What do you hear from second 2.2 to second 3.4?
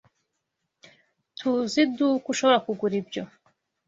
ushobora kugura ibyo.